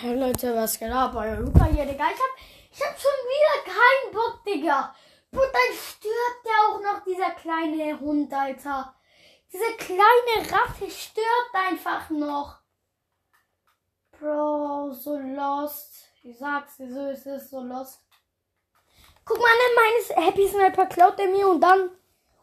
[0.00, 1.12] Hey Leute, was geht ab?
[1.16, 2.04] Euer Luca hier, Digga.
[2.04, 2.32] Ich hab,
[2.70, 4.94] ich hab schon wieder keinen Bock, Digga.
[5.32, 8.94] Und dann stirbt ja auch noch dieser kleine Hund, Alter.
[9.52, 12.60] Diese kleine Ratte stirbt einfach noch.
[14.12, 16.04] Bro, so lost.
[16.22, 18.00] Ich sag's dir so, es ist so lost.
[19.24, 21.90] Guck mal, ne, meines Happy Sniper klaut er mir und dann.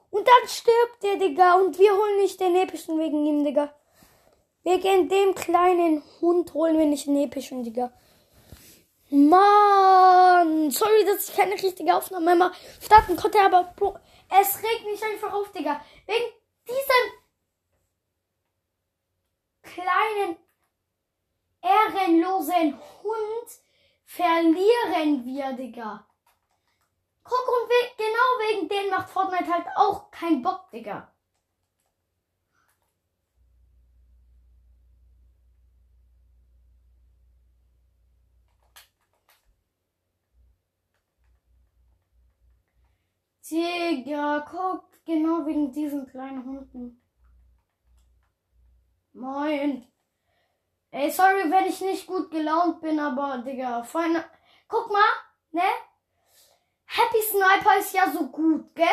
[0.09, 1.53] Und dann stirbt der, Digga.
[1.53, 3.73] Und wir holen nicht den epischen wegen ihm, Digga.
[4.65, 7.93] Wegen dem kleinen Hund holen wir nicht den epischen, Digga.
[9.11, 12.51] Mann, sorry, dass ich keine richtige Aufnahme mehr
[12.81, 15.79] starten konnte, aber Bro, es regt mich einfach auf, Digga.
[16.07, 16.25] Wegen
[16.67, 17.11] diesem
[19.61, 20.37] kleinen,
[21.61, 23.49] ehrenlosen Hund
[24.03, 26.07] verlieren wir, Digga.
[27.23, 31.14] Guck, und we genau wegen denen macht Fortnite halt auch keinen Bock, Digga.
[43.49, 47.01] Digga, guck, genau wegen diesen kleinen Hunden.
[49.13, 49.87] Moin.
[50.91, 54.17] Ey, sorry, wenn ich nicht gut gelaunt bin, aber, Digga, vorhin.
[54.67, 55.11] Guck mal,
[55.51, 55.61] ne?
[56.85, 58.87] Happy Sniper ist ja so gut, gell?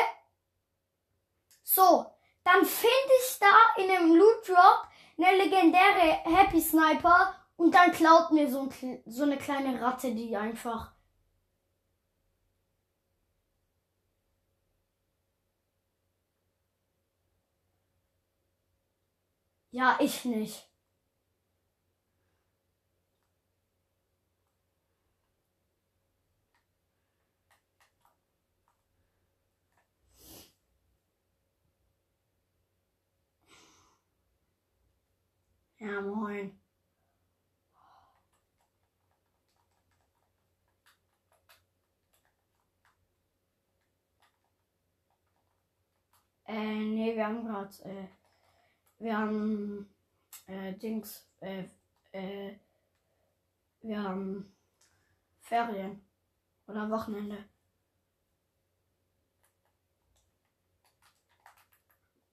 [1.62, 2.04] So,
[2.44, 8.32] dann finde ich da in einem Loot Drop eine legendäre Happy Sniper und dann klaut
[8.32, 10.91] mir so, ein, so eine kleine Ratte die einfach.
[19.72, 20.68] Ja, ich nicht.
[35.78, 36.58] Ja, moin.
[46.46, 46.54] Äh,
[46.84, 48.06] nee, wir haben gerade, äh,
[49.02, 49.92] wir haben,
[50.46, 51.64] äh, Dings, äh,
[52.12, 52.56] äh,
[53.80, 54.54] wir haben
[55.40, 56.04] Ferien
[56.68, 57.44] oder Wochenende.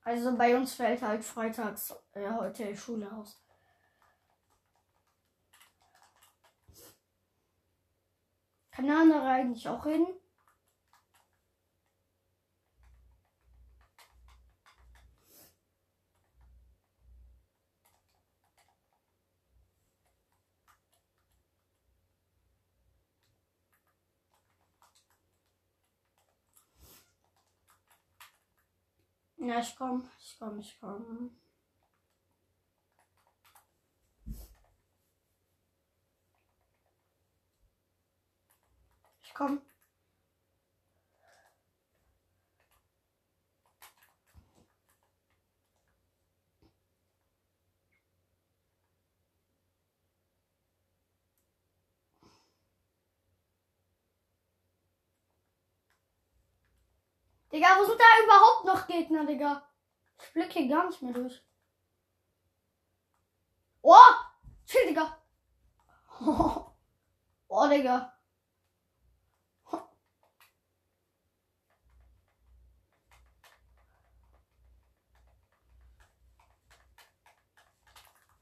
[0.04, 3.42] Also bei uns fällt halt freitags äh, heute Schule aus.
[8.72, 10.08] Kann der andere eigentlich auch reden?
[29.50, 31.32] Ja, ich komm, ich komm, ich komm.
[39.24, 39.60] Ich komm.
[57.52, 59.64] Digga, wo sind da überhaupt noch Gegner, Digga?
[60.22, 61.44] Ich blick hier gar nicht mehr durch.
[63.82, 63.96] Oh!
[64.66, 65.18] Chill, Digga.
[67.52, 68.14] Oh, Digga.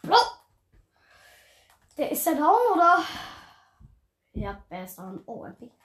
[0.01, 0.17] Bro.
[1.97, 3.01] Der ist der down, oder?
[4.33, 5.23] Ja, der ist down.
[5.25, 5.76] Oh, endlich.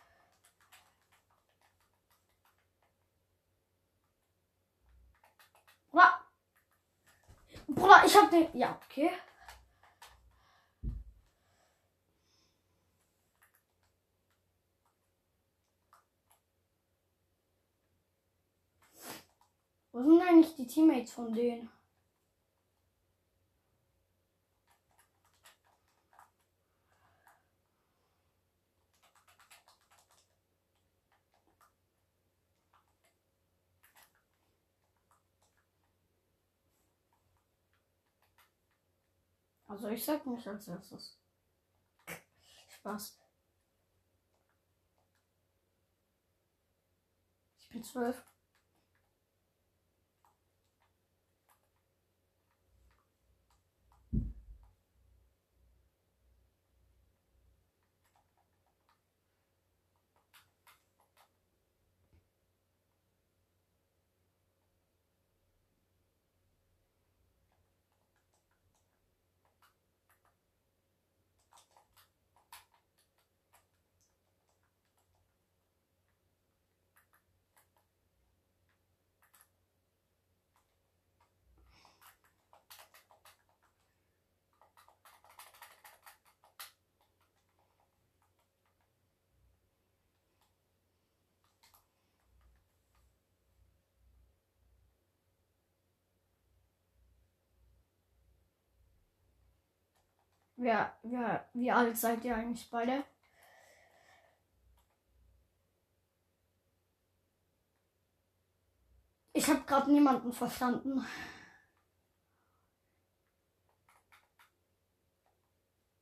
[5.93, 6.21] Bruder.
[7.69, 8.49] Bruder, ich hab den.
[8.55, 9.11] Ja, okay.
[19.93, 21.71] Wo sind eigentlich die Teammates von denen?
[39.73, 41.19] Also ich sag nicht als erstes.
[42.69, 43.19] Spaß.
[47.59, 48.23] Ich bin zwölf.
[100.63, 103.05] Wer, wer, wie alt seid ihr eigentlich beide?
[109.33, 111.05] Ich habe gerade niemanden verstanden.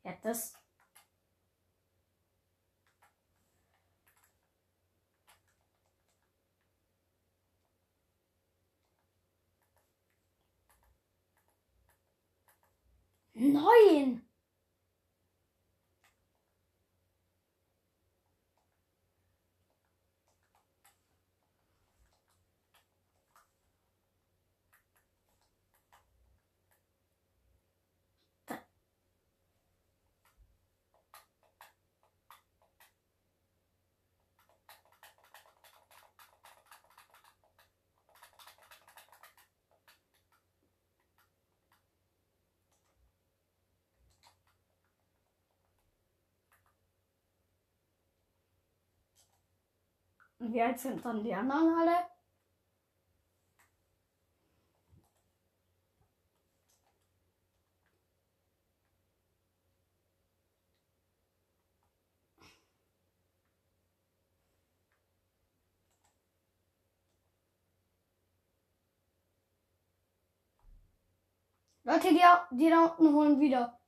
[0.05, 0.55] Ja, das.
[13.35, 14.30] Neun.
[50.41, 52.11] Und wie alt sind dann die anderen alle?
[71.85, 72.21] Leute, die,
[72.57, 73.80] die da unten holen wieder.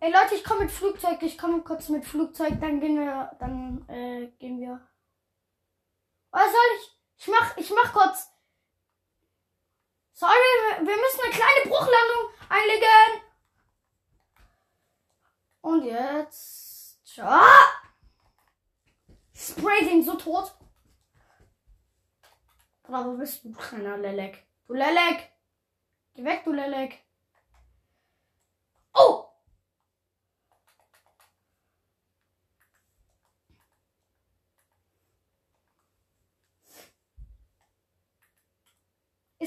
[0.00, 1.22] Ey Leute, ich komme mit Flugzeug.
[1.22, 2.60] Ich komme kurz mit Flugzeug.
[2.60, 3.30] Dann gehen wir.
[3.40, 4.80] Dann äh, gehen wir.
[6.30, 6.92] Was soll ich?
[7.18, 8.30] Ich mach, ich mach kurz.
[10.12, 10.32] Sorry,
[10.78, 13.22] wir müssen eine kleine Bruchlandung einlegen.
[15.60, 17.04] Und jetzt.
[17.04, 17.40] Ciao.
[19.34, 20.52] Spray den so tot.
[22.88, 24.46] Oder wo bist du, kleiner Lelek?
[24.66, 25.30] Du Lelek!
[26.14, 26.98] Geh weg, du Lelek!
[28.94, 29.28] Oh!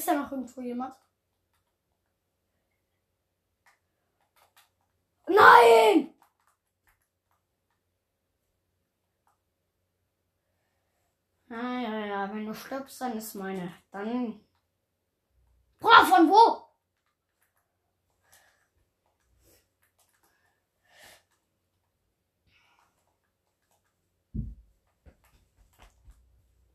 [0.01, 0.95] Ist da noch irgendwo jemand?
[5.27, 6.15] Nein!
[11.51, 13.75] Ah, ja, ja, wenn du stirbst, dann ist meine.
[13.91, 14.43] Dann.
[15.77, 16.67] Bruder, von wo?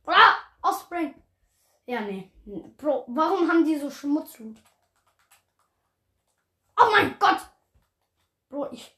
[0.04, 1.20] Bruder, Offspring.
[1.86, 2.30] Ja, nee.
[2.76, 4.56] Bro, warum haben die so Schmutzlut?
[6.76, 7.40] Oh mein Gott!
[8.48, 8.96] Bro, ich.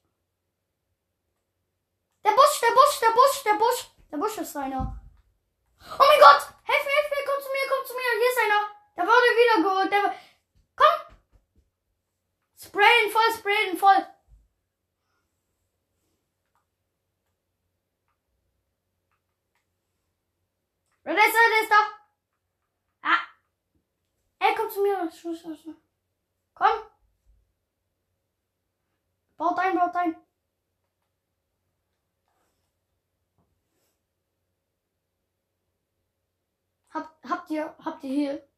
[2.24, 3.90] Der Busch, der Busch, der Busch, der Busch.
[4.10, 5.00] Der Busch ist einer.
[5.80, 6.54] Oh mein Gott!
[6.64, 8.10] Helf mir, helf mir, komm zu mir, komm zu mir.
[8.18, 8.78] Hier ist einer.
[8.96, 9.92] Der wurde wiedergeholt.
[9.92, 10.14] Der...
[10.76, 11.16] Komm!
[12.56, 14.06] Spray ihn voll, spray ihn voll.
[21.04, 21.98] Der ist da, der ist da.
[23.00, 23.18] Ah.
[24.40, 24.54] Ey,
[25.08, 25.76] komm zu mir.
[26.54, 26.82] Komm.
[29.36, 30.16] Baut ein, baut ein.
[36.90, 38.48] Hab, habt ihr, habt ihr hier?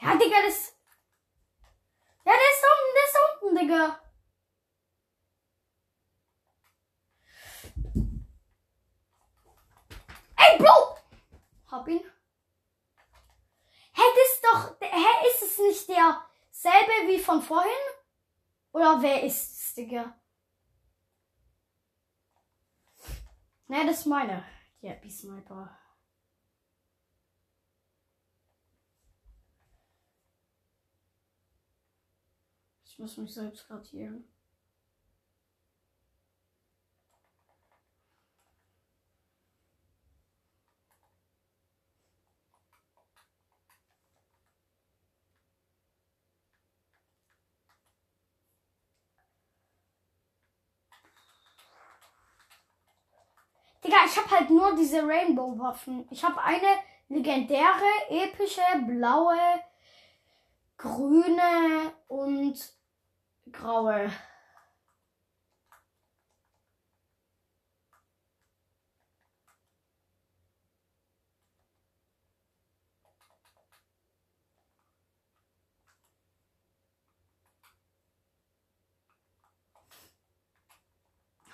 [0.00, 0.76] Ja, Digga, das.
[2.24, 4.00] Ja, der ist unten, der ist unten, Digga.
[10.36, 10.98] Ey, Bro!
[11.70, 12.18] Hab ihn.
[13.98, 14.80] Hä, das ist doch.
[14.98, 17.70] Hä, ist es nicht derselbe wie von vorhin?
[18.72, 20.18] Oder wer ist es, Digga?
[23.68, 24.44] Ne, das ist meine.
[24.82, 25.78] Die Happy Sniper.
[32.84, 34.24] Ich muss mich selbst kartieren.
[53.88, 56.06] Digga, ich habe halt nur diese Rainbow-Waffen.
[56.10, 56.66] Ich habe eine
[57.08, 59.38] legendäre, epische, blaue,
[60.76, 62.72] grüne und
[63.52, 64.10] graue.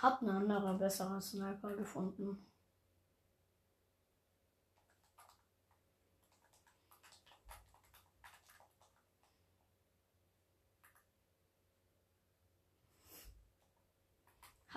[0.03, 2.45] Hab eine andere bessere Sniper gefunden.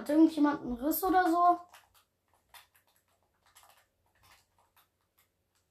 [0.07, 1.59] Hat irgendjemand einen Riss oder so?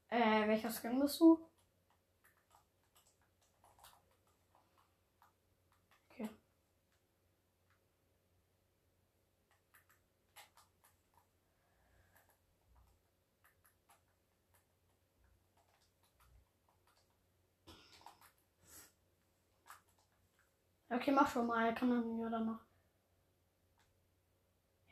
[0.09, 1.39] Äh, welcher Skin bist du?
[6.11, 6.29] Okay.
[20.91, 21.73] Okay, mach schon mal.
[21.73, 22.76] Kann dann ja danach.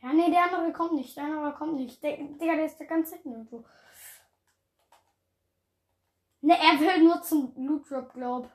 [0.05, 1.17] Ja, nee, der andere kommt nicht.
[1.17, 2.03] Der andere kommt nicht.
[2.03, 3.65] Der, Digga, der ist der ganze Zeit irgendwo.
[6.41, 8.51] Ne, er will nur zum Loot Drop, glaub.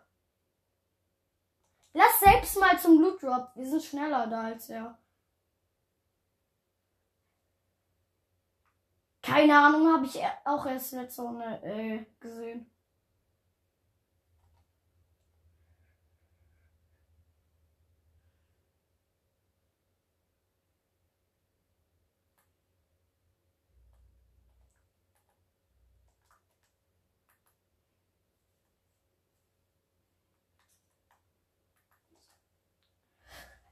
[1.93, 3.51] Lass selbst mal zum Loot Drop.
[3.57, 4.97] Wir sind schneller da als er.
[9.21, 12.71] Keine Ahnung, habe ich auch erst letzte Runde äh, gesehen.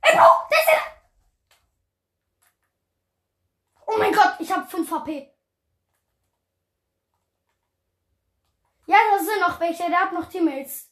[0.08, 0.68] Ey, Bro, der ist!
[3.86, 5.34] Oh mein Gott, ich habe 5 HP.
[8.86, 9.84] Ja, da sind noch welche.
[9.84, 10.90] Der hat noch Teammates.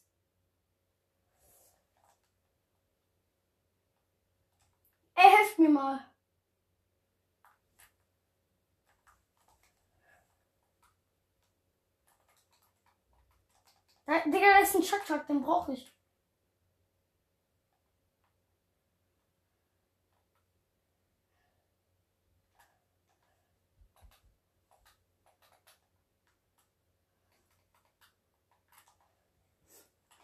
[5.15, 5.99] Ey, helft mir mal.
[14.25, 15.96] Digga, da ist ein Chuck-Chuck, den brauche ich.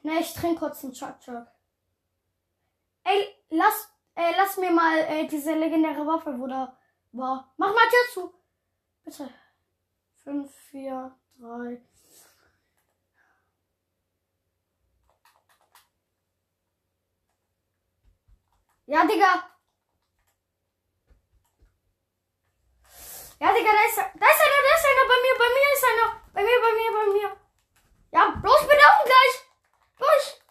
[0.04, 1.48] Ne, ich trinke kurz einen Chuck Chuck.
[3.04, 6.78] Ey, lass, äh, lass mir mal äh, diese legendäre Waffe, wo da
[7.14, 7.54] war.
[7.58, 8.34] Mach mal Tür zu.
[9.04, 9.30] Bitte.
[10.24, 11.82] 5, 4, 3.
[18.86, 19.50] Ja, Digga.
[23.40, 25.08] Ja, Digga, da ist, da ist einer, da ist einer.
[25.08, 26.22] Bei mir, bei mir ist einer.
[26.34, 27.38] Bei mir, bei mir, bei mir.
[28.12, 29.44] Ja, bloß bin auch gleich.
[29.98, 30.42] Durch.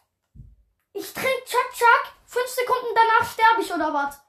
[0.92, 2.12] Ich trinke Chuck Chuck.
[2.26, 4.20] Fünf Sekunden danach sterbe ich oder was?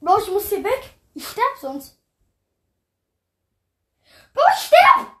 [0.00, 0.94] Bro, ich muss hier weg.
[1.14, 1.98] Ich sterb sonst.
[4.34, 5.16] Bro, ich sterb!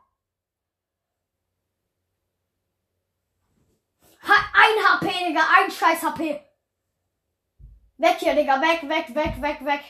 [4.28, 5.42] Ha ein HP, Digga.
[5.56, 6.40] Ein scheiß HP.
[7.98, 8.60] Weg hier, Digga.
[8.60, 9.84] Weg, weg, weg, weg, weg.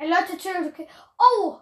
[0.00, 0.88] Ey, Leute, chillt, okay.
[1.18, 1.58] Oh!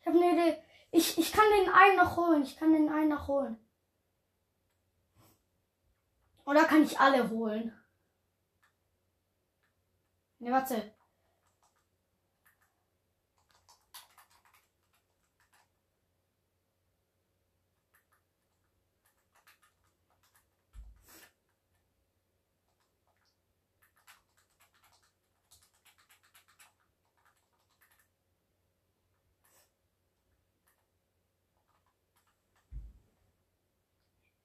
[0.00, 0.62] Ich habe eine Idee.
[0.92, 2.42] Ich, ich kann den einen noch holen.
[2.42, 3.63] Ich kann den einen noch holen.
[6.46, 7.72] Oder kann ich alle holen?
[10.38, 10.94] Ne, warte.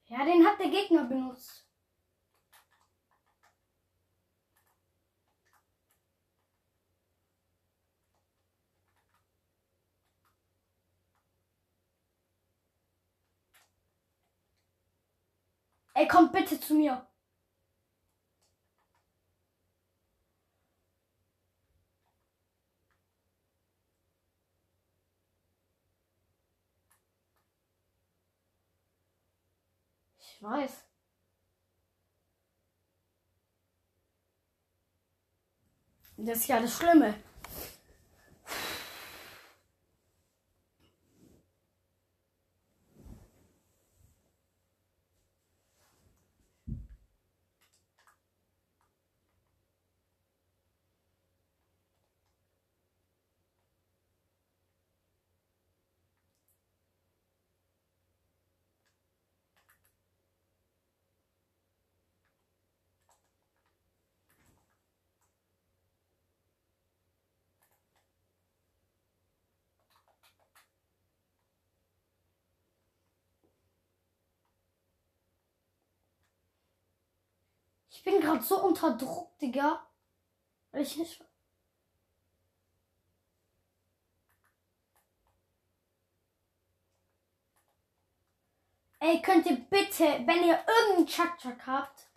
[0.06, 1.69] Ja, den hat der Gegner benutzt.
[16.00, 17.06] Ey, kommt bitte zu mir.
[30.20, 30.86] Ich weiß.
[36.18, 37.14] Das ist ja das Schlimme.
[77.90, 79.86] Ich bin gerade so unter Druck, Digga.
[80.72, 81.24] Weil ich nicht.
[89.00, 92.09] Ey, könnt ihr bitte, wenn ihr irgendeinen Chuck-Chuck habt,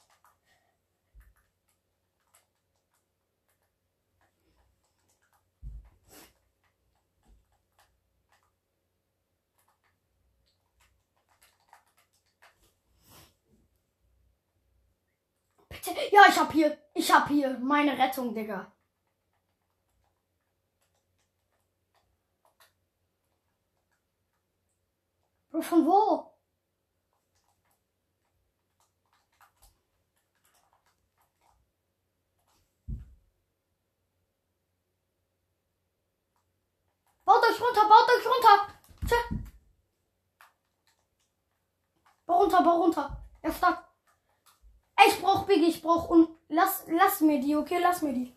[15.85, 16.79] Ja, ich hab hier.
[16.95, 18.71] Ich hab hier meine Rettung, Digga.
[25.51, 26.33] Bro, von wo?
[37.25, 38.69] Baut euch runter, baut euch runter.
[39.07, 39.17] Tja.
[42.27, 43.25] Bau runter, bau runter.
[43.43, 43.92] Er stark.
[45.53, 47.79] Biggie, ich brauch und lass, lass mir die, okay?
[47.79, 48.35] Lass mir die.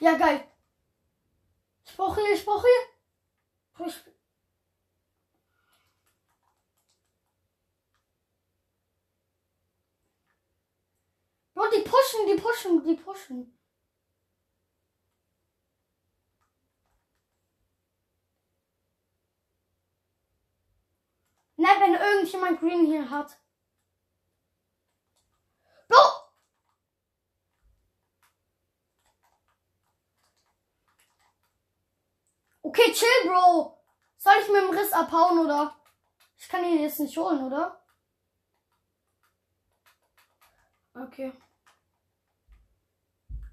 [0.00, 0.46] Ja, geil.
[1.84, 3.86] Ich brauch hier, ich brauch hier.
[3.86, 3.96] Ich,
[11.54, 13.57] Bro, die pushen, die pushen, die pushen.
[21.58, 23.36] Ne, wenn irgendjemand Green hier hat.
[25.88, 25.98] Bro!
[32.62, 33.76] Okay, chill, Bro.
[34.18, 35.74] Soll ich mit dem Riss abhauen, oder?
[36.36, 37.84] Ich kann ihn jetzt nicht holen, oder?
[40.94, 41.32] Okay.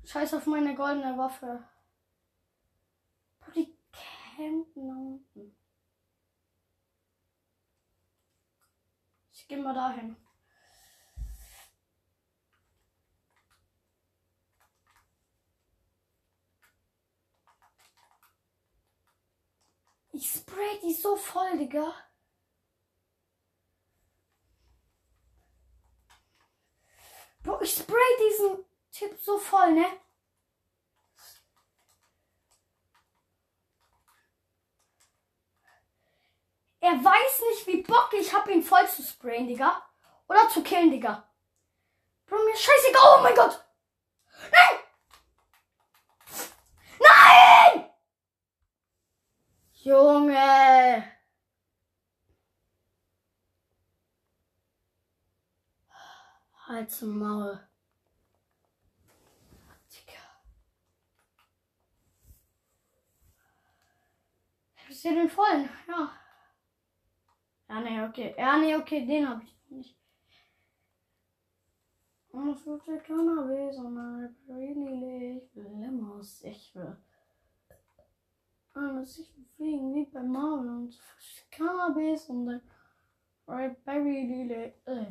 [0.03, 1.67] Scheiß auf meine goldene Waffe.
[3.55, 3.75] Die
[4.37, 5.64] campen unten.
[9.45, 10.17] Ich geh mal dahin.
[20.13, 21.93] Ich spray die so voll, Digga.
[27.43, 27.95] Bro, ich spray
[28.27, 29.85] diesen Typ so voll, ne?
[36.79, 39.81] Er weiß nicht, wie Bock ich hab, ihn voll zu sprayen, Digga.
[40.27, 41.27] Oder zu killen, Digga.
[42.25, 43.17] Bro, mir scheißegal.
[43.17, 43.63] Oh mein Gott.
[44.51, 44.79] Nein!
[46.99, 47.89] Nein!
[49.73, 51.11] Junge.
[56.67, 57.59] Halt's Maul.
[59.91, 60.19] Digga.
[64.89, 66.24] Ich den vollen, ja.
[67.67, 68.35] Ja, nee, okay.
[68.37, 69.97] Ja, nee, okay, den habe ich nicht.
[72.35, 72.97] Und es wird ja
[73.79, 75.37] und eine Lily.
[75.37, 76.43] Ich will Limos.
[76.43, 76.97] Ich will.
[78.73, 80.99] Alles ich will fliegen wie bei Marvel und
[81.49, 82.61] Cannabis und dann.
[83.47, 84.73] Right, Barry Lily.
[84.85, 85.05] Äh,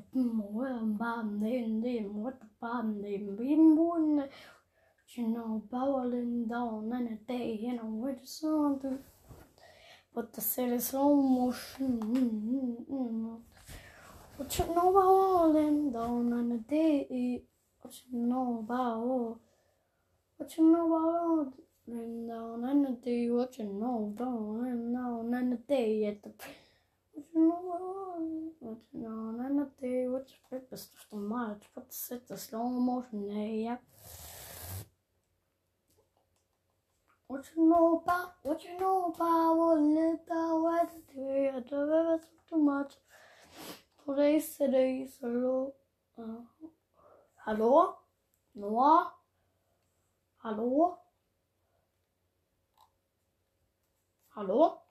[0.99, 2.23] Baden neben dem.
[2.23, 4.25] What Baden neben dem Boden.
[5.07, 8.99] You know, bowling down and a day, you know, with the sun.
[10.15, 11.99] But the city slow motion.
[14.37, 17.43] What you know about rolling down on the day?
[17.81, 19.41] What you know about?
[20.37, 21.55] What you know about
[21.89, 23.29] rolling down on the day?
[23.29, 26.07] What you know about rolling down on the day?
[26.07, 26.31] At the
[27.13, 28.23] what you know about?
[28.61, 30.07] What you know on the day?
[30.07, 31.65] What you purpose of the march?
[31.75, 33.31] But the city slow motion.
[33.31, 33.79] Yeah.
[37.27, 41.61] What you know about, what you know about, what live about, what to do, I
[41.61, 42.93] don't ever talk too much.
[44.05, 45.73] Today's today's hello.
[46.19, 46.43] Uh,
[47.47, 47.97] hallo?
[48.55, 49.13] Noah?
[50.43, 50.99] Hallo?
[54.37, 54.83] Hallo?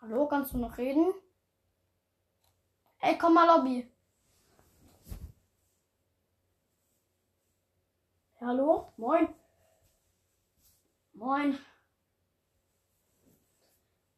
[0.00, 1.14] Hallo, kannst du noch reden?
[3.00, 3.88] Ey, komm mal Lobby.
[8.40, 8.92] Hallo?
[8.96, 9.28] Moin.
[11.14, 11.58] Moin.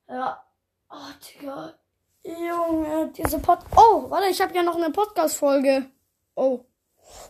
[0.09, 0.45] Ja.
[0.91, 1.75] Oh, Digga.
[2.23, 3.61] Junge, diese Pod.
[3.77, 5.87] Oh, warte, ich habe ja noch eine Podcast-Folge.
[6.35, 6.61] Oh.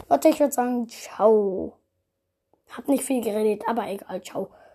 [0.09, 1.79] Warte, ich würde sagen, ciao.
[2.70, 4.50] Hab nicht viel geredet, aber egal, ciao.